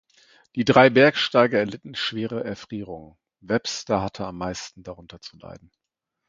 Die 0.55 0.65
drei 0.65 0.89
Bergsteiger 0.89 1.59
erlitten 1.59 1.93
schwere 1.93 2.43
Erfrierungen; 2.43 3.15
Webster 3.41 4.01
hatte 4.01 4.25
am 4.25 4.39
meisten 4.39 4.81
darunter 4.81 5.21
zu 5.21 5.37
leiden. 5.37 5.69